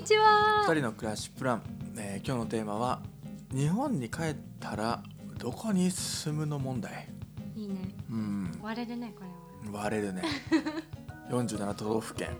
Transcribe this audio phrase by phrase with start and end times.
[0.00, 0.64] にちは。
[0.66, 1.62] 二人の暮らしプラン、
[1.96, 3.00] えー今日のテーマは
[3.52, 5.02] 日本に帰ったら
[5.38, 7.08] どこに住むの問題。
[7.54, 7.76] いいね。
[8.10, 8.58] うん。
[8.62, 9.82] 割れるねこれは。
[9.84, 10.22] 割れるね。
[11.30, 12.36] 47都道府県。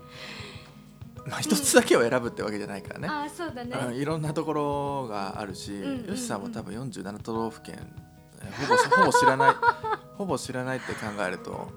[1.27, 3.71] まあ一つだけを選ぶってわけじゃないからね、ああそうだね。
[3.87, 6.05] うんいろんなところがあるし、んうんうん。
[6.07, 7.79] よしさんも多分47都道府県
[8.41, 9.55] えーほぼほぼ知らない
[10.17, 11.69] ほぼ知らないって考えると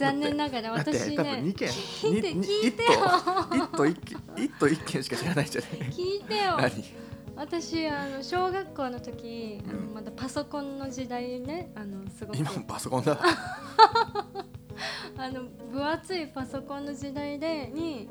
[0.00, 2.90] 残念ながら私多分2ね県聞いて聞いてよ。
[3.54, 5.70] 一都 一都一都一県しか知らないじゃない。
[5.90, 6.56] 聞いてよ。
[6.56, 6.72] 何？
[7.36, 12.38] 私あの小学校の時、あのうんまだパソコンの時代ねあのすごく。
[12.38, 13.18] 今もパソコンだ。
[15.18, 18.08] あの分厚いパソコンの時代でに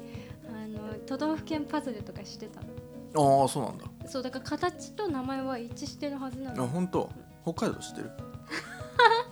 [0.48, 3.42] あの都道府県パズルとかしてたの。
[3.42, 3.86] ああそうなんだ。
[4.08, 7.10] そうだから形と名前は一致してるはずなあの本当？
[7.44, 8.12] 北海道知ってる？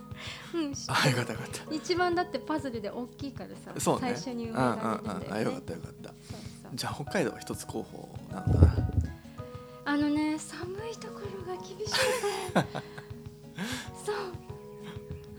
[0.54, 0.72] うん。
[0.88, 1.74] あよかったよかった。
[1.74, 4.00] 一番だってパズルで大きいからさ、そうね。
[4.00, 5.26] 最初に生うんまれられるんだよね。
[5.28, 6.14] うんうんあよかったよかった。
[6.74, 8.90] じゃあ北海道は一つ候補なのかな。
[9.86, 11.98] あのね寒いところが厳しく
[12.62, 12.68] て
[14.04, 14.16] そう。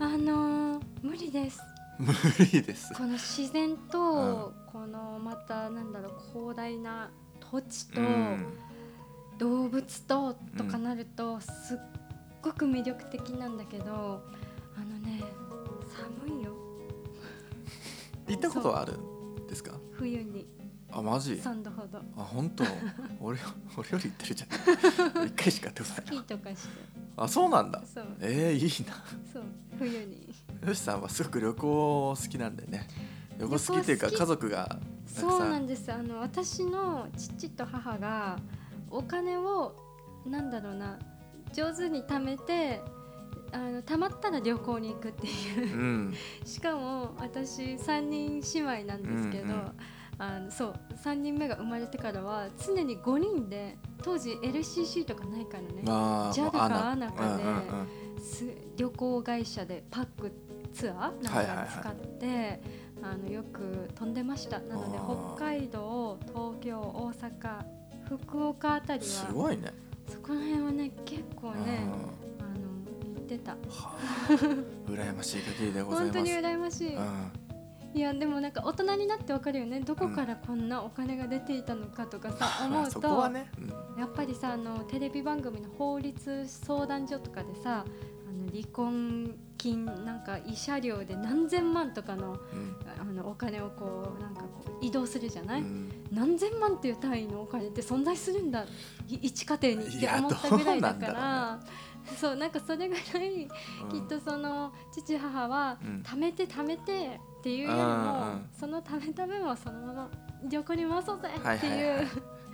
[0.00, 1.60] あのー無理です。
[1.98, 2.12] 無
[2.52, 2.92] 理です。
[2.94, 7.10] この自然と、このまたなんだろう広大な
[7.50, 8.46] 土地と、うん。
[9.38, 11.78] 動物ととかなると、すっ
[12.42, 14.22] ごく魅力的なんだけど
[14.80, 15.22] あのね
[16.24, 16.52] 寒いよ。
[18.28, 19.72] 行ったことはあるんですか？
[19.92, 20.46] 冬に。
[20.92, 21.98] あマジ？3度ほど。
[22.16, 22.64] あ本当？
[23.20, 23.38] 俺
[23.76, 25.26] 俺より行ってるじゃん。
[25.28, 26.68] 一回しかやってことないーとかして
[27.16, 27.82] あそうなんだ。
[27.92, 28.06] そう。
[28.20, 29.42] えー、いいそう
[29.78, 30.34] 冬に。
[30.62, 32.88] なよしさんはすごく旅行好きなんでね。
[33.38, 35.92] 旅行好きっていうか家族がそうさなんんです。
[35.92, 38.38] あの私の父と母が
[38.90, 39.74] お金を
[40.26, 40.98] なんだろうな
[41.52, 42.80] 上手に貯めて
[43.52, 45.76] あの貯まったら旅行に行くっていう。
[45.76, 46.14] うん。
[46.44, 49.72] しかも私3人姉妹なんですけど、うんうん
[50.22, 57.86] あのそう3人目が生まれてからは常に5人で当時 LCC とかないからね、まあ JAL かまあ ANA か
[58.44, 60.30] で旅行会社でパック
[60.74, 61.66] ツアーなんはいはいはい。
[61.68, 62.60] か使って、
[63.02, 64.60] あのよく飛んでました。
[64.60, 64.98] なので
[65.38, 67.64] 北海道東京大阪
[68.18, 69.72] 福岡あたりはすごいね
[70.08, 71.86] そこら辺はね結構ね
[73.30, 73.52] てた。
[73.52, 73.56] は
[74.28, 74.32] あ
[74.90, 76.18] 羨ましい限りでございます。
[76.18, 77.32] 本当に羨ましい、うん。
[77.94, 79.80] いやでもなんか大人になってわかるよね。
[79.80, 92.76] どこからこんなお金が出ていたのかとかさ、思まあうとね、うんやっぱりさあのテレビ番組の法律相談所とかでさあの離婚金なんか慰謝料で何千万とかのうん。
[93.00, 95.90] あのお金をこうなんかこう移動するじゃない、うん。
[96.12, 98.64] 何千万っていう単位のお金って存在するんだ。
[99.08, 101.60] い一家庭にって思ったぐらいだから
[102.18, 103.48] そうなんかそれぐらい
[103.90, 106.02] きっとその父母はうん。
[106.02, 110.10] 貯めて貯めてっていうよりもんその貯めた分はそのまま
[110.48, 112.04] 旅行に回そうぜはいってはいはいい。
[112.04, 112.08] う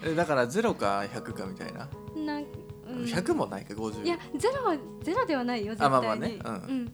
[0.04, 3.02] えだからゼロか100かみたいな、なんうん。
[3.04, 5.92] 100もないか50いやゼロはゼロではないよ絶対に。
[5.92, 6.38] まあまあね。
[6.44, 6.54] うん。
[6.54, 6.92] うん。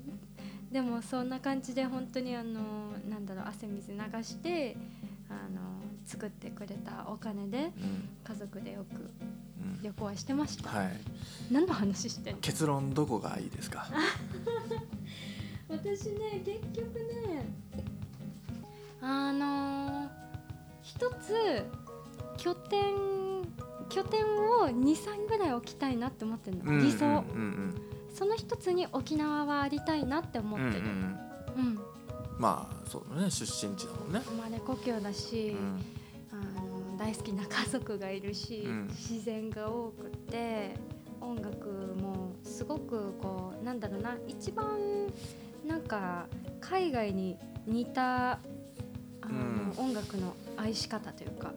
[0.73, 4.77] でもそんな感じで本当にあのなんだろう汗水流して
[5.33, 5.61] あの
[6.05, 8.09] 作ってくれたお金でうん。
[8.25, 9.83] 家族でよくうん。
[9.83, 11.01] 旅行はしてました、はい。
[11.51, 12.41] 何の話してんの？
[12.41, 13.87] 結論どこがいいですか？
[15.69, 17.47] 私ね結局ね
[19.01, 20.09] あのー
[20.83, 21.65] 一つ
[22.37, 22.83] 拠点
[23.89, 27.75] 拠点を23ぐらい置きたいなって思ってるの、理想、うんうん
[28.15, 30.93] その一つに沖縄はありたいなって思うんうんってる、うん
[31.57, 31.65] うん。
[31.67, 31.79] うん。
[32.39, 35.81] まあそうだね出身地だもんね、生まれ故郷だし、うん。
[36.31, 38.89] あの大好きな家族がいるし、うん。
[38.89, 40.75] 自然が多くて
[41.19, 41.69] 音楽
[42.03, 44.67] もすごくこうなんだろうな一番
[45.67, 46.27] なんか
[46.61, 48.39] 海外に似たあ
[49.27, 51.55] の、音楽の愛し方というか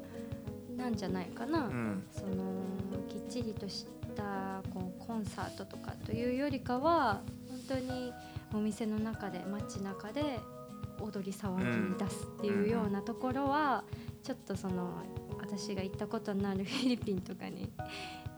[0.77, 2.03] なんじゃないかな、うん。
[2.13, 2.63] その
[3.09, 8.13] きっちりとしたこうコンサートとかというよりかは本当に
[8.53, 10.39] お店の中で街中で
[10.99, 13.83] 踊り騒ぎに出すっていうようなところは、
[14.23, 15.03] ちょっとその
[15.39, 17.69] 私が行ったことのあるフィリピンとかに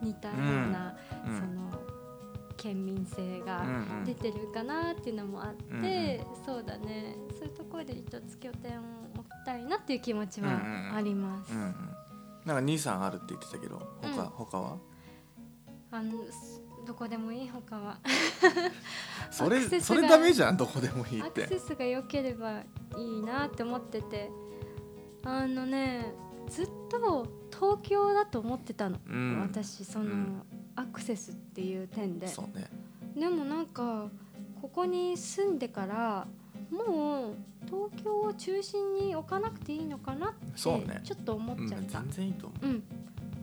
[0.01, 0.38] 似たよう
[0.71, 1.68] な、うんその
[2.57, 3.63] 県民性が
[4.04, 7.15] 出てるかなっていうのもあって、そうだね。
[7.38, 8.83] そういうところで一つ拠点を
[9.15, 10.59] 置きたいなっていう気持ちは
[10.95, 11.54] あります。
[11.54, 14.30] なんか兄さんあるって言ってたけど他,、うん。
[14.30, 14.77] 他は？
[15.91, 17.97] あのすどこでもいい他は。
[19.29, 21.43] それそれダメじゃんどこでもいいって。
[21.43, 22.61] アクセスが良ければ
[22.97, 24.29] いいなって思ってて。
[25.23, 26.13] あのね
[26.47, 29.41] ずっと東京だと思ってたの、うん。
[29.41, 30.41] 私その、うん。
[30.75, 32.27] アクセスっていう点で。
[32.27, 32.69] そうね。
[33.15, 34.09] でもなんか
[34.61, 36.27] ここに住んでから
[36.71, 37.35] もう
[37.65, 40.79] 東京を中心に置かなくていいのかなってちょ
[41.19, 41.99] っと思っうんちゃった。
[41.99, 42.65] 全然いいと思う。
[42.65, 42.83] うん、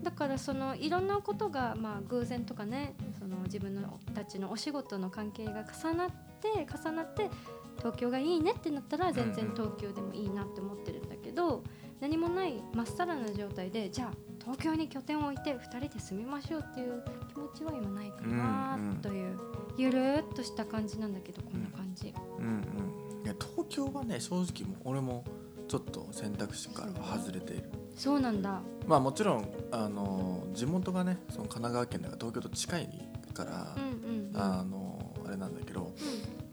[0.04, 6.10] だからそのいろんなことがまあ偶然とかねその自分のたちのお仕事の関係が重なっ
[6.40, 7.30] て重なって
[7.78, 11.64] 東京がいいねってなったら全然東京でもいいなって思ってるんだけど、
[12.00, 18.96] 何もないまっさらな状態でじゃあ東京に拠点を置いて2人で住みましょうっていう気持ちは今ないかなうんうん。
[18.96, 19.38] という、
[19.76, 22.14] ゆるーっとした感じなんだけどこんな感じ。
[22.38, 23.24] うんうん。
[23.24, 25.24] いや東京はね正直もう俺も
[25.68, 27.70] ちょっと選択肢からは外れている。
[27.96, 28.60] そうなんだ。
[28.86, 34.40] まあもちろんあの地元がねその神奈川県だから東京と近いからう、んうんうん。
[34.40, 35.92] あのあれなんだけど、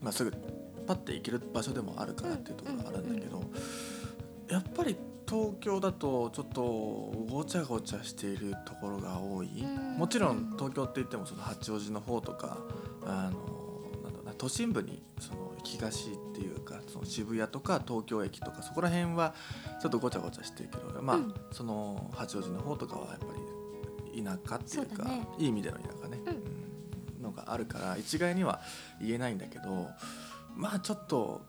[0.02, 0.32] まあ、すぐ
[0.88, 3.44] パッて行ける場所でもあるからっていうところがあるんだけど、
[4.50, 4.96] やっぱり
[5.28, 6.62] 東京だとちょっと
[7.30, 9.98] ごちゃごちゃしているところが多い、うん。
[9.98, 12.58] もちろん東京って言ってもその八王子の方とか
[13.06, 13.61] あの
[14.42, 19.36] 都心部にその東っていうかその渋谷とか東京駅とかそこら辺は
[19.80, 21.34] ちょっとごちゃごちゃしてるけどまあ、うん。
[21.52, 23.26] その八王子の方とかはやっぱ
[24.16, 25.28] り田舎っていうかね。
[25.38, 26.30] いい意味での田舎ね、うん。
[26.30, 26.62] うん
[27.22, 28.62] のがあるから一概には
[29.00, 29.90] 言えないんだけど
[30.56, 31.42] まあちょっと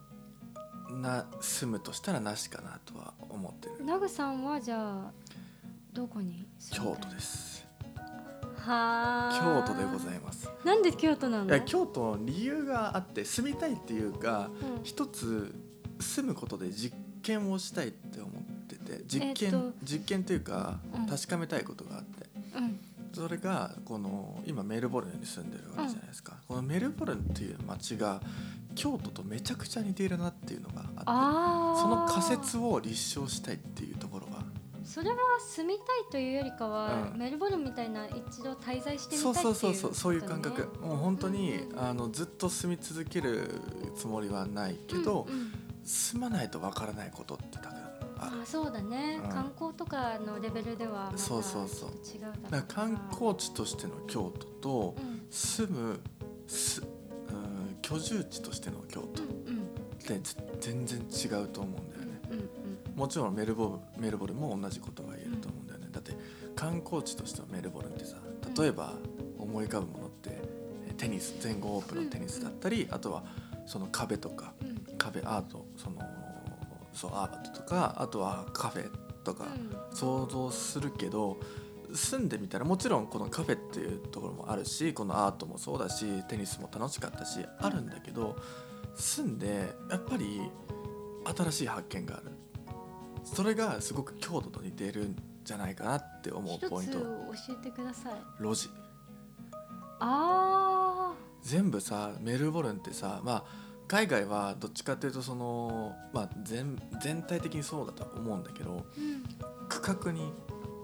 [0.91, 3.85] な住むとしたらなしかなとは思ってる。
[3.85, 5.13] ナグさんはじゃあ
[5.95, 7.65] どこに住京都です。
[7.65, 7.72] はあ
[8.65, 10.49] 京都でございます。
[10.65, 14.85] なんで京都ないのや京都理由があって住みたいっていうかうん。
[14.85, 15.55] 一つ
[16.01, 19.73] 住むことで実験をしたいって思ってて実験、えっと。
[19.83, 21.07] 実験っていうかうん。
[21.07, 22.27] 確かめたいことがあって、
[22.57, 22.79] うん。
[23.13, 28.21] それがこの今メルボルンに住んでるわけじゃないですか、このメルボルンっていう街が
[28.75, 33.97] 京都とめちゃくちゃ似ているなっていうのがあってその仮説を立証したいっていう
[34.93, 37.19] それは住みたいというよりかは、うん。
[37.19, 40.69] メルボルンみたいな一度滞在してみたそいうっていうそうそうそうそういう感覚。
[40.81, 43.49] もう本当に、うんあのずっと住み続ける
[43.97, 45.53] つもりはないけど、うんうん。
[45.83, 48.43] 住まないとわからないことってたくさんある。
[48.43, 49.31] あそうだね、うん。
[49.31, 51.69] 観光とかのレベルではまたちょっとそう。
[51.69, 51.91] そう
[52.51, 55.27] そう観光地としての京都とうん。
[55.31, 56.01] 住む
[56.47, 59.99] す、うん、居住地としての京都っうんうん。
[60.07, 61.97] てず全然違うと思うんだよね。
[61.97, 62.02] うんうん
[62.95, 65.89] もちろんメルボルメルボルンも同じことが言えると思うんだよね。
[65.91, 66.13] だって
[66.55, 68.17] 観光地としてのメルボルンってさ
[68.59, 68.95] 例えば
[69.39, 70.31] 思い浮かぶものって
[70.89, 73.25] えテニス全豪オープンのテニスだったりあとは
[73.67, 74.97] その壁とかうん。
[74.99, 76.01] 壁アートその
[76.93, 78.91] そうアートとかあとはカフェ
[79.25, 79.47] とか
[79.91, 79.97] うん。
[79.97, 81.39] 想像するけど
[81.95, 88.37] 住んでみたらもちろんこのカフェっていうところもあるしこのアートもそうだしテニスも楽しかったしあるんだけど
[88.95, 90.41] 住んでやっぱり
[91.37, 92.32] 新しい発見がある
[93.25, 96.99] それがすごく京都と似ているんじゃないかなって思うポイント。
[97.51, 98.43] えてください。
[98.43, 98.71] 路地。
[100.01, 103.45] あ全部さメルボルンってさまあ
[103.87, 109.23] 海外はどっちかっていうとその、まあ、全全体的にそうだと思うんだけどーうん。
[109.69, 110.33] 区画に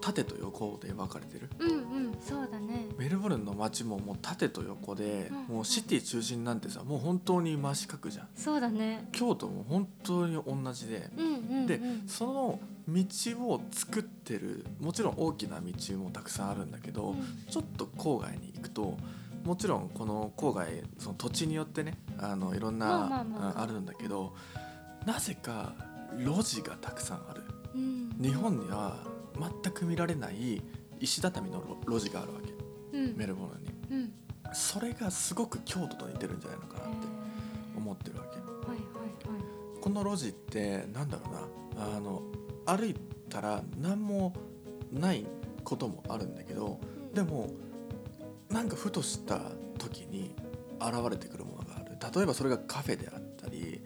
[0.01, 1.49] 縦と横で分かれてる？
[1.59, 1.73] うんう
[2.09, 2.87] んそうだね。
[2.97, 5.55] メルボルンの街ももう縦と横で、うん。
[5.55, 8.27] もうシティ中心なんてさもう本当に真四角じゃん。
[8.35, 9.07] そうだね。
[9.11, 11.67] 京都も本当に同じで、うんうんうん。
[11.67, 13.05] でその道
[13.47, 17.23] を作ってるもちろん大きな道もたくさんあるんだけど、うん。
[17.49, 18.97] ちょっと郊外に行くと
[19.43, 20.67] もちろんこの郊外
[20.97, 23.51] その土地によってねあのいろんな、まあまあまあ。
[23.51, 24.33] うんあるんだけど
[25.05, 25.73] なぜか
[26.17, 27.43] 路地がたくさんある。
[27.75, 28.15] うん。
[28.21, 28.97] 日本には
[29.39, 30.61] 全く見られない
[30.99, 32.97] 石畳の路地があるわけ。
[32.97, 33.15] うん。
[33.15, 34.03] メルボルンに。
[34.03, 34.13] うん。
[34.53, 37.07] それがすごく京都と似てるんじゃないのかなって
[37.77, 38.39] 思ってるわけ。
[38.39, 39.81] はいはいはい。
[39.81, 41.95] この路地ってなんだろうな。
[41.95, 42.21] あの
[42.65, 42.95] 歩い
[43.29, 44.33] たら何も
[44.91, 45.25] ない
[45.63, 46.79] こともあるんだけど
[47.13, 47.49] でも
[48.49, 49.39] なんかふとした
[49.77, 50.35] 時に
[50.81, 51.97] 現れてくるものがある。
[52.13, 53.81] 例えばそれがカフェであったり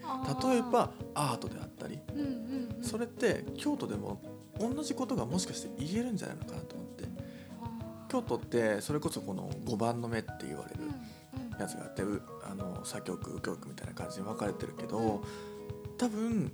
[0.52, 2.00] 例えばアートであったり。
[2.14, 2.84] うんうんうん。
[2.84, 4.22] それって京都でも
[4.60, 7.04] 同じことがもしかして言えるんじゃないのかなと思って。
[8.10, 11.60] 京都ってそれこそこの5番の目って言われるうんうん。
[11.60, 15.24] やつがあってうあの左京区右京区みたいな感じに分かれてるけど
[15.98, 16.52] 多分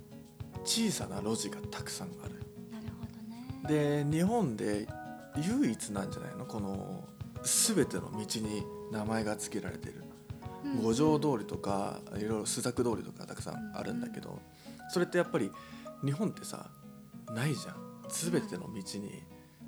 [0.64, 2.34] 小さな路地がたくさんある。
[2.70, 2.86] なる
[3.68, 4.04] ね。
[4.04, 4.88] で日本で
[5.36, 6.46] 唯一なんじゃないの？
[6.46, 7.04] この
[7.42, 9.94] 全ての道に名前が付けられてる。
[10.04, 14.38] うん五条通りとかいろいろ朱雀通りとかたくさんあるんだけど
[14.90, 15.50] それってやっぱり
[16.04, 16.66] 日本ってさ
[17.34, 17.76] ないじゃん
[18.10, 19.22] 全ての道に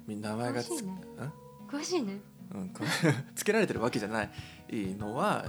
[0.07, 0.93] み名前がつ詳しいね。
[0.93, 1.33] ん？
[1.69, 2.21] 詳しいね。
[2.55, 2.73] うん、
[3.35, 4.31] つけられてるわけじゃない。
[4.99, 5.47] のは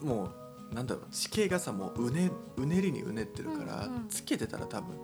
[0.00, 0.30] も
[0.70, 4.08] うなんだろう地形がさもううねうねりにうねってるから、うんうん。
[4.08, 4.96] つけてたら多分、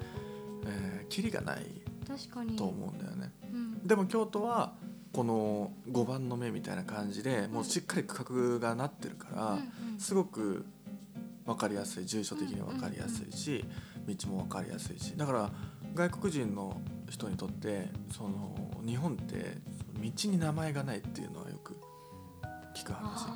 [0.67, 1.67] えー、キリがない
[2.07, 2.57] 確かに。
[2.57, 3.33] と思うんだよね。
[3.53, 3.87] うん。
[3.87, 4.75] でも京都は
[5.13, 10.01] この5番の目みたいな感じでもうしっかり区画がなってるから、うんうん。
[10.01, 10.65] すごく
[11.45, 13.65] 分かりやすい住所的に分かりやすいし、
[14.07, 15.17] 道も分かりやすいし。
[15.17, 15.51] だから
[15.95, 16.81] 外国人の
[17.11, 18.55] 人にとってその
[18.87, 19.59] 日本って
[20.01, 21.77] 道に名前がないっていうのはよく
[22.75, 23.27] 聞く話。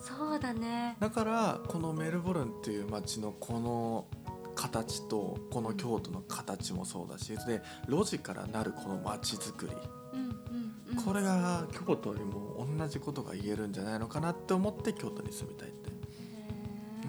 [0.00, 0.96] そうだね。
[1.00, 4.06] だからこのメルボルンっていう街のこの
[4.54, 9.72] 形とこの京都の形もそうだしで路地からなるこの街づくり。
[10.12, 11.04] うんうんうん。
[11.04, 15.92] これが京都にも同じことが言えるんじゃないのかなって思って京都に住みたいってへ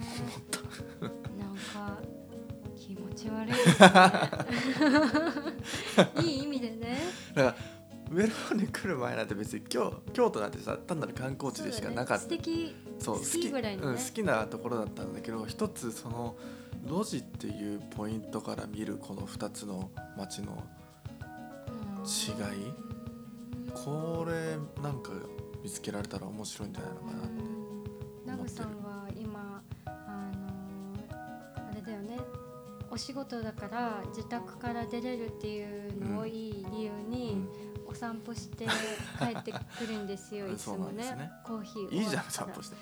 [0.25, 1.24] 思った。
[3.15, 3.53] ち悪い。
[3.53, 3.79] です
[5.97, 6.99] ねいい意味でね。
[7.33, 7.55] だから
[8.11, 12.19] メルボルンに来る前なんて別に京京都なんてさ単なる観光地でしかなかった。
[12.19, 12.43] そうだね。
[12.43, 12.75] 素敵。
[12.99, 13.91] そう好きぐらいのね。
[13.91, 16.35] うん、好きなところだったんだけど一つその
[16.87, 20.63] 路地っていうポイントから見るこの2つの街の
[22.05, 22.73] 違い。
[23.73, 25.11] これなんか
[25.61, 27.43] 見つけられたら面白いんじゃないのかなって
[28.25, 28.67] ナグさん
[32.95, 37.45] お仕事だから自宅から出れるっていうのをいい理由に、
[37.85, 38.65] お散歩して
[39.19, 40.53] 帰ってくるんですよ、うん。
[40.53, 41.03] いつもね。
[41.03, 41.29] ね。
[41.43, 42.77] コーヒーいいじゃん散歩して。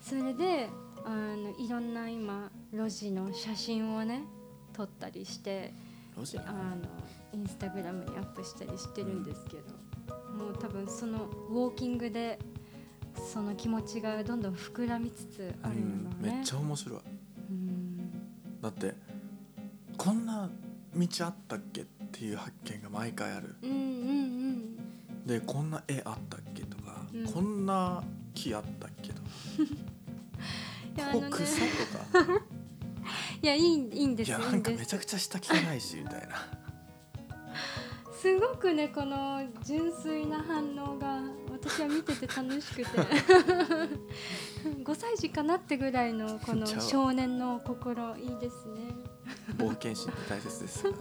[0.00, 0.68] それで
[1.04, 4.22] あのいろんな今路地の写真をね
[4.72, 5.74] 撮ったりして
[6.16, 6.86] 路地あの
[7.32, 9.62] インスタグラムにアップしたりしてるんですけど、
[10.32, 12.38] もう多分そのウォーキングで
[13.32, 16.04] その気持ちがどんどん膨らみつつあるうん。
[16.04, 16.36] のね。
[16.36, 17.00] めっちゃ面白い。
[17.50, 18.60] うん。
[18.62, 18.94] だって
[19.96, 20.48] こんな
[20.94, 23.56] 道あったっけっていう発見が毎回ある。
[23.62, 25.26] うんうんうん。
[25.26, 27.26] でこんな絵あったっけとか、うん。
[27.26, 28.02] こんな
[28.34, 29.28] 木あったっけとか。
[31.12, 31.44] ここ草
[32.14, 32.42] とか。
[33.42, 34.52] いやいいいいんですいやいいです。
[34.52, 36.48] なんんかめちゃくちゃ下汚いしみたいな。
[38.20, 41.20] すごくねこの純粋な反応が
[41.52, 42.82] 私は見てて楽しくて。
[44.84, 48.80] 5歳児かなってぐらいのこの少年の心いいですね、
[49.56, 51.00] 冒険心って大切ですからね。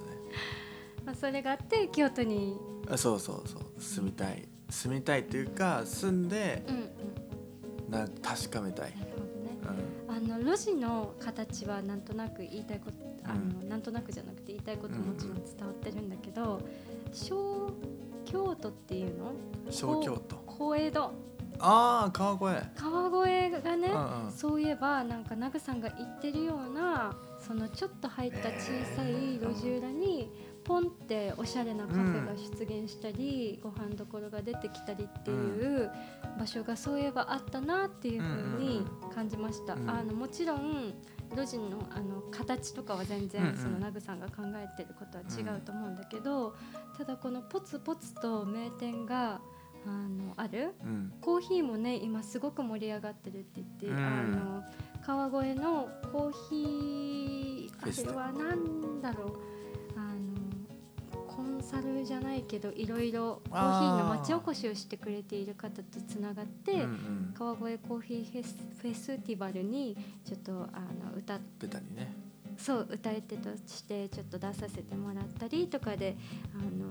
[1.05, 2.57] まあ、それがあって京都に
[2.89, 3.81] あそうそうそう。
[3.81, 4.47] 住みたい。
[4.69, 7.91] 住みたいっていうか住んでうんうん。
[7.91, 9.07] な確かめたい、ね。
[10.09, 10.15] うん。
[10.15, 16.61] あの路地の形はなんとなく言いたいことあの、なんとなくじゃなくて言いたいことももちろん伝わってるんだけど、
[17.11, 17.71] 小
[18.23, 19.31] 京都っていうの？
[19.69, 20.35] 小京都。
[20.45, 21.11] 小江戸
[21.59, 22.65] ああ川越。
[22.75, 24.31] 川越がね、うんうん。
[24.31, 30.29] そういえばなんかナグさんが言ってるようなそのちょっと入った小さい路地裏に
[30.63, 35.91] ポンっておしゃれなカフェが出現したり、ご飯どころが出てきたりっていう
[36.39, 39.75] 場所がそういえばあったなっていうふうに感じました。
[39.75, 40.93] うんあのもちろん
[41.35, 43.57] 路地のあの形とかは全然、うんうん。
[43.57, 46.55] そのナグさんが考えてることは違うと思うんだけど、
[46.97, 49.39] ただこのポツポツと名店が
[49.85, 50.73] あのある？
[50.83, 51.13] うん。
[51.21, 53.97] コーヒーもね今すごく盛り上がってるって言って、うん。
[53.97, 54.63] あの
[55.05, 59.37] 川越のコーヒフェスーあれは何だろう。
[59.97, 67.33] あのコンサルじゃないけどいろいろコーヒーの町おこしをしてくれている方とつながって、うんうん。
[67.37, 70.79] 川越コーヒーフェスフェスティバルにちょっとあ
[71.11, 72.13] の歌っベタにね。
[72.57, 76.15] そう歌い手としてちょっと出させてもらったりとかで
[76.53, 76.89] あの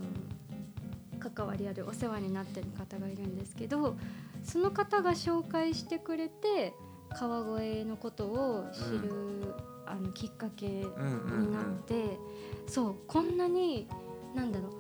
[1.31, 3.97] 関わりあるお世話になってる方がいるんですけど
[4.43, 6.75] その方が紹介してくれて
[7.11, 9.55] 川越のことを知る、
[9.87, 11.53] あのきっかけにうんうん。
[11.53, 12.19] なって、
[12.67, 13.89] そうこんなに
[14.35, 14.73] なんだろう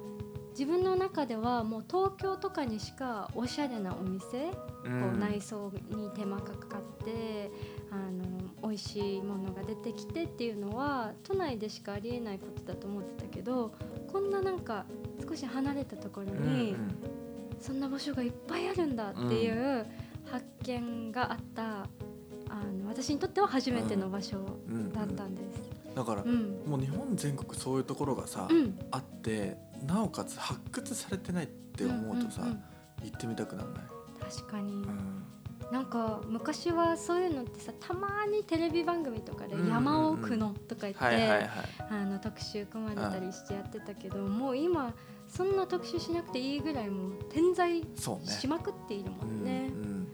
[0.50, 4.50] 自分の中ではもう東京とかにしかおしゃれなお店、
[4.84, 5.00] うん。
[5.00, 7.50] こう内装に手間がかかって
[7.90, 13.72] あの美味しいものが出てきてっていうのは都内でしかありえないことだと思ってたけど
[14.14, 14.84] こんななんか
[15.28, 16.76] 少し離れたところうんに
[17.60, 19.84] そんな場所がいっぱいあるんだっていう
[20.30, 21.62] 発見があった
[22.48, 24.36] あの私にとっては初めての場所
[24.94, 25.74] だったんです。
[25.96, 26.62] だから、うん。
[26.64, 28.78] もう日本全国そういうところがさ、うん。
[28.92, 32.62] あってなおかつ発掘されてないって思うとさ、んんん。
[33.02, 33.82] 行ってみたくならない、
[34.20, 35.24] 確かに、うん
[35.72, 39.72] なんか昔はそういうのってさたまにテレビ番組とかでうんうんうん。
[39.72, 41.48] 山奥のとか言って、
[42.22, 44.92] 特集組まれたりしてやってたけど、もう今
[45.28, 48.32] そんな特集しなくていいぐらいもう点在そうね。
[48.32, 49.70] しまくっているもんね。
[49.72, 50.08] うんうん。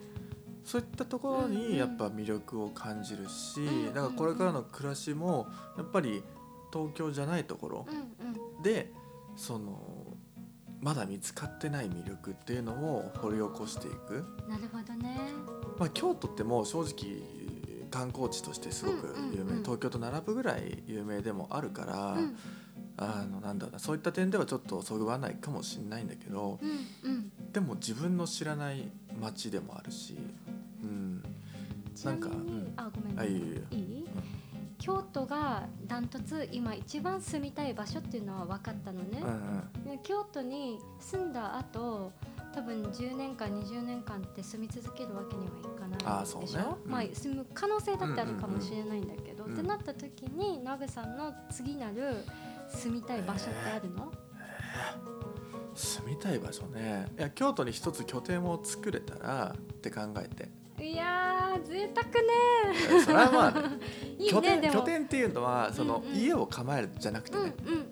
[0.64, 1.52] そういったところうんうん。
[1.52, 6.23] にやっぱ魅力を感じるし、んうんだからこれからの暮らしもやっぱり
[6.73, 7.97] 東京じゃないところうん
[8.57, 8.62] うん。
[8.62, 8.92] で
[9.37, 9.78] その
[10.80, 15.18] まだ見つかってない魅力っていうのを掘り起こしていく、なるほどね。
[15.78, 17.22] まあ、京都ってもう正直
[17.90, 19.56] 観光地としてすごく有名、うんうん。
[19.58, 22.37] うん東京と並ぶぐらい有名でもあるから、うん。
[22.96, 27.32] あのなんだろうなそういった点ではちょっとそぐわないかもしれないんだけどうんうん。
[27.52, 30.18] でも自分の知らない街でもあるし、
[30.82, 31.22] うん、
[31.94, 32.72] ちなんかうん。
[32.76, 33.89] あごめんあいいいい？
[34.90, 39.20] 京京都がダントツ今一番住みたい場所っていうのは分かったのね。
[39.23, 39.30] うん、う
[39.82, 39.85] ん。
[39.85, 42.12] で京都に住んだ後
[42.52, 46.11] 多分10年間20年間って住み続けるわけにはいかないでしょ。
[46.11, 46.66] あーそうね。
[46.85, 46.90] うん。
[46.90, 52.25] まあ住む可能性だってあるかもしれないんだけど、うんうんってなった時にナグさんの次なる
[52.68, 54.12] 住みたい場所ってあるの、
[55.75, 57.06] 住みたい場所ね。
[57.18, 60.61] いや京都に一つ拠点を作れたらって考えて。
[60.82, 62.20] いやー贅沢ね。
[62.97, 63.54] えそれはまあ
[64.28, 67.90] 拠点拠点っていうのはその、家を構えるじゃなくてね、うん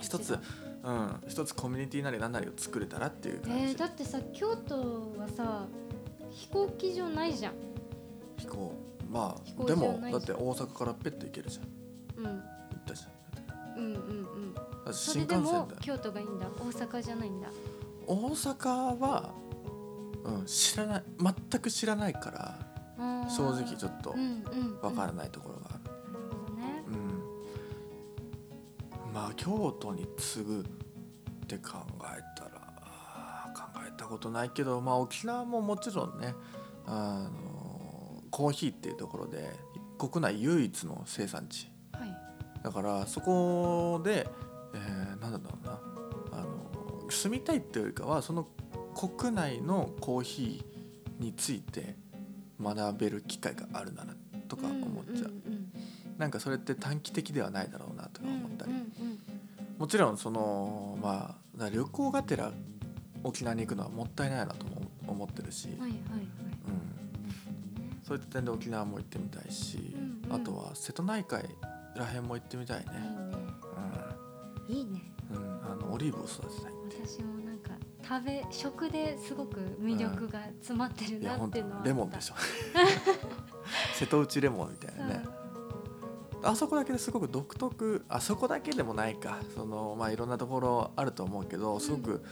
[0.00, 0.38] 一つ
[0.84, 5.66] うん、一つコミュニティなり何なりを作れたらっていう感じ、えー、だってさ京都はさ
[6.30, 7.52] 飛行機場ないじゃん。
[8.38, 8.72] 飛行。
[9.10, 12.24] まあでもだって大阪からペット行けるじゃん。
[12.24, 12.30] うん。
[12.30, 13.78] 行ったじゃん。
[13.78, 13.94] うんうん
[14.86, 14.94] うん。
[14.94, 15.68] 新幹線だよ。
[15.80, 16.46] 京都がいいんだ。
[16.58, 17.48] 大阪じゃないんだ。
[18.06, 19.34] 大阪は、
[20.24, 21.02] うん、知らない。
[21.20, 22.71] 全く知らないから
[23.28, 24.14] 正直ちょっと
[24.82, 25.92] わからない、ところがある、
[29.12, 30.64] まあ京都に次ぐっ
[31.46, 36.34] て考えたら考えたことないけどまあ沖縄ももちろんね
[36.86, 39.50] あのコーヒーっていうところで
[39.98, 41.70] 国内唯一の生産地。
[41.92, 42.62] はい。
[42.64, 44.26] だからそこで、
[44.74, 45.80] えー、なんだろうな。
[46.32, 48.48] あの住みたいっていうよりかはその
[48.94, 51.96] 国内のコーヒーについて
[52.62, 54.14] 学べる機会があるなら
[54.48, 55.72] とか思っちゃう、んん
[56.18, 58.72] なんかそれって短期的ではないだろうなとかうん思ったり、
[59.78, 62.52] もちろんそのまあ旅行がてら
[63.24, 65.94] 沖縄に行くのはもったいないなとも思ってるし、はいはいはい。
[65.94, 66.00] うん、
[68.02, 70.36] そういった点で沖縄も行ってみたいし、うんうん。
[70.36, 71.44] あとは瀬戸内海
[71.96, 72.84] らへんも行ってみたいね、
[74.68, 74.80] いいね。
[74.80, 75.02] いいね。
[75.32, 75.36] うん。
[75.36, 76.72] うん、あのオリーブを育てたい
[77.06, 77.61] 私もなんか
[78.02, 81.82] 食べ食ですごく魅力が詰まってるなっていうのは。
[81.84, 82.34] レモンでしょ。
[83.94, 85.24] 瀬戸内レモンみたいなね。
[86.44, 89.38] あそこだけですごく独特あそこだけでもないか。
[89.54, 92.24] そのまあいろんなところあると思うけどすごく、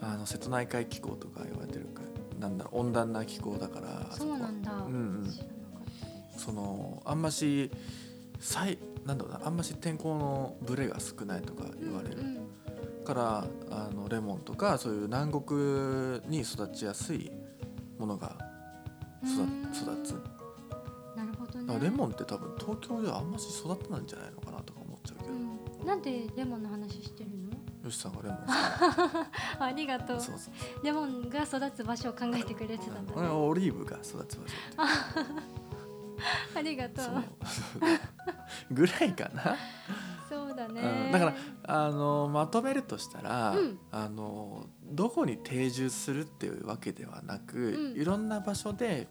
[0.00, 2.02] あの瀬戸内海気候とか言われてるか
[2.38, 5.34] なんだろう温暖な気候だからあそうなんだ、うんうん。
[6.38, 7.70] そのあんまし
[8.38, 12.39] 最なんだろうなあんまし天候のブレが少ないとか言われる、うんうん
[13.04, 17.30] からあのレモンとかそういう南国に育ちやすい
[17.98, 18.36] ものが
[19.24, 19.62] 育うん。
[19.72, 20.12] 育つ。
[21.16, 21.78] なるほどね。
[21.80, 27.50] レモンって多分東京ではあんまし育たないんじゃないのかなとか思っちゃうけど、うん、なんでレモンの話してるの？
[27.84, 28.38] よしさんがレモン
[29.58, 30.20] ありがとう。
[30.20, 30.84] そうそう。
[30.84, 34.54] レモンが育つ場所を考えてくれてたんだうんねオリーブが育つ場所。
[36.54, 37.06] ありがとう。
[38.70, 39.56] ぐらいかな、
[40.28, 41.12] そうだね、うん。
[41.12, 41.34] だから
[41.72, 43.78] あのまとめるとしたら、うん。
[43.92, 48.00] あのどこに定住するっていうわけではなく、うん。
[48.00, 49.06] いろんな場所で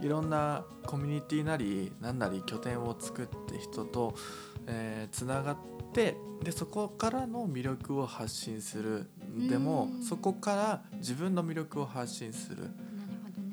[0.00, 4.14] いろんなコミュニティなり何なり拠点を作って人と、
[4.66, 5.56] えーつながっ
[5.92, 9.10] てでそこからの魅力を発信する。
[9.48, 10.02] でもうん。
[10.02, 12.70] そこから自分の魅力を発信する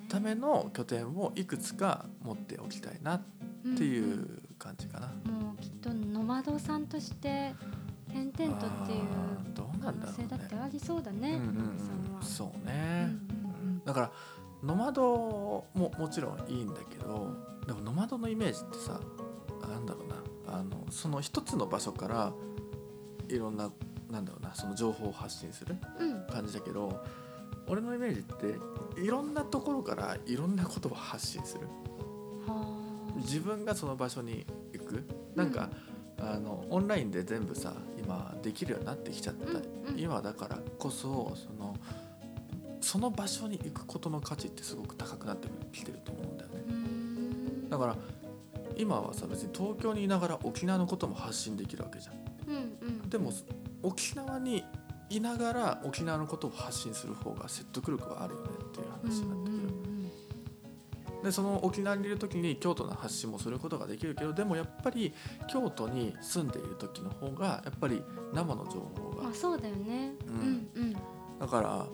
[0.08, 3.22] ための拠点をいくつか持っておきたいなっ
[3.78, 5.08] ていんう感じかな。
[5.08, 7.56] んもうきっとノマドさんとして
[8.14, 9.02] 転々とっていう
[9.56, 10.24] 可能なんだろうね。
[10.24, 13.10] 性だってありそうだね、うんうんナグさんはうん、そううんね、
[13.64, 14.12] うんだから
[14.64, 19.00] ノマドももちろんいいんだけどでもノマドのイメージってさ
[19.68, 20.16] なんだろうな。
[20.48, 22.34] あのその一つの場所から
[23.30, 23.72] いろんな
[24.10, 26.12] なんだろうなその情報を発信するうん。
[26.12, 27.04] うん感じだけど
[27.68, 31.68] 俺のイメージっていろんなところからいろんなことを発信する。
[32.46, 32.78] は
[33.18, 33.18] あ。
[33.18, 35.04] 自分がその場所に行く。
[35.36, 35.70] なんか、
[36.20, 40.00] あのオンラインで全部さ今できるようになってきちゃった、うんうん。
[40.00, 41.76] 今だからこそその
[42.82, 46.56] その場所に行くことの価値ってすごく高くなってきてると思うんだよね。
[47.70, 47.96] だから
[48.76, 52.16] 今はさ別に東京にいながら沖縄のことも発信できるわけじゃん。
[52.48, 53.10] うんうん。
[53.10, 53.32] でも
[53.84, 54.64] 沖縄に
[55.10, 59.44] いながら沖縄のことを発信する方が説得力はあるよねっていう話になって。
[59.46, 59.51] くる、
[61.24, 65.14] でその沖縄にいる時に京都の発信もすることができるけどでもやっぱり
[65.52, 68.04] 京都に住んでいる時の方がやっぱり
[68.34, 70.14] 生の情報がまあそうだよね。
[70.26, 70.94] ううんんうん。
[71.40, 71.86] だから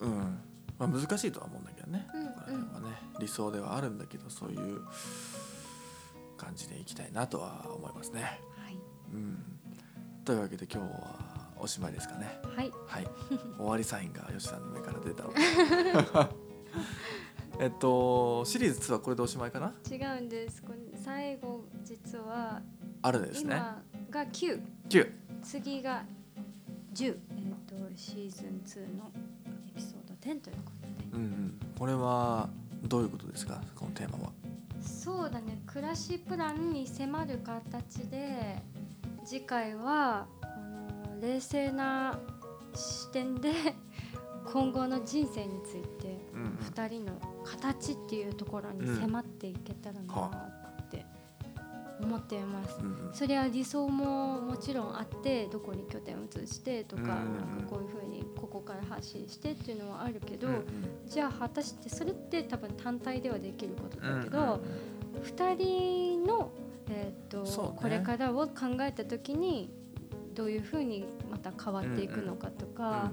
[0.00, 0.38] うん、
[0.78, 4.82] まあ、難しいとは思うんだけどね、うんここら辺はね理想ではあるんだけどそういう
[6.36, 8.22] 感じでいきたいなとは思いますね。
[8.22, 8.78] はい。
[9.12, 9.38] うん、
[10.24, 12.38] というわけで今日はおしまいですかね。
[12.56, 12.72] はい。
[12.86, 13.06] はい、
[13.58, 16.28] 終わりサインが吉さんの目から出たわ
[17.60, 19.74] えっとシリーズ2はこれでおしまいかな？
[19.90, 20.62] 違うんです。
[20.62, 22.60] これ最後実は
[23.02, 23.56] あるんですね。
[23.56, 26.04] 今が9 9次が
[26.94, 27.16] 10えっ、
[27.66, 29.10] とシーズン2の
[29.68, 30.88] エピソード10ということで。
[31.12, 31.60] うんうん。
[31.78, 32.48] これは
[32.84, 33.60] どういうことですか？
[33.74, 34.32] このテーマは。
[34.80, 35.60] そうだね。
[35.66, 38.62] 暮らしプランに迫る形で
[39.24, 40.26] 次回は
[41.20, 42.18] 冷静な
[42.74, 43.52] 視点で
[44.52, 46.48] 今後の人生についてうんうん。
[46.74, 47.12] 2人の
[47.44, 50.26] 形っていうところに迫っていけたらな
[50.82, 51.04] って
[52.00, 52.78] 思っています。
[53.12, 57.22] それは理想ももちろんあってどこに拠点を移してとか,、なんか
[57.68, 60.48] こういうふうにここから発信してっていうのはあるけど、
[61.06, 65.22] じゃあ果たしてそれって多分単体ではできることだけど、うんうんうん。
[65.22, 66.50] 2人の、
[66.90, 69.70] えーとこれからを考えた時に
[70.34, 73.12] どういうふうにまた変わっていくのかとか、なん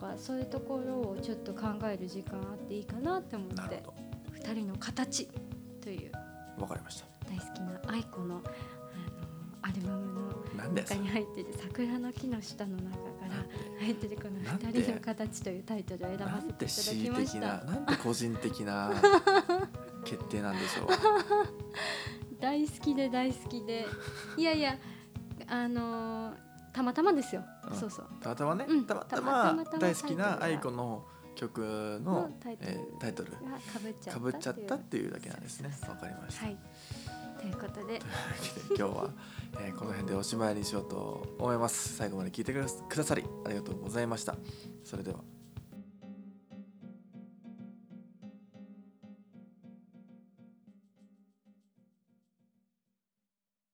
[0.00, 3.54] かそういうところをちょっと考える時間あっていいかなって思って。
[3.56, 3.94] なるほ
[4.40, 5.28] 2人の形
[5.82, 6.12] という。
[6.56, 7.06] どわかりました。
[7.28, 8.42] 大好きな愛子のあの
[9.62, 10.12] アルバム
[10.56, 12.96] の中に入ってる桜の木の下の中か
[13.28, 13.44] ら
[13.80, 17.64] 入ってるこのなんで？2人の形というタイトルを選ばせていただきました。
[17.64, 18.92] なんて個人的な
[20.04, 20.88] 決定なんでしょう？
[22.40, 23.86] 大好きで大好きで。
[24.36, 24.78] いやいや
[25.46, 27.76] あのーたまたまですよ、うん。
[27.76, 28.06] そうそう。
[28.20, 28.84] たまたまね、うん。
[28.84, 31.04] たまたたま大好きな愛子の
[31.34, 33.30] 曲ののタイトルえータイトル。
[33.32, 33.38] が
[34.12, 35.70] かぶっちゃったっていうだけなんですね。
[35.88, 36.58] わかりました、はい。
[37.40, 38.00] ということで
[38.68, 39.10] 今日は、
[39.60, 41.96] えーこの辺でおしまいにしようと思います。
[41.96, 44.36] 最後まで聞いてくださりありがとうございました。
[44.84, 45.20] それでは